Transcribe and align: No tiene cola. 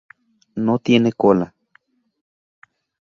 No 0.55 0.79
tiene 0.79 1.11
cola. 1.13 1.53